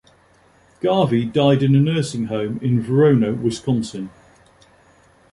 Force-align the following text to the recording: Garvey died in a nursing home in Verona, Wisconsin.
Garvey 0.79 1.25
died 1.25 1.61
in 1.61 1.75
a 1.75 1.79
nursing 1.79 2.25
home 2.25 2.57
in 2.63 2.81
Verona, 2.81 3.33
Wisconsin. 3.33 4.09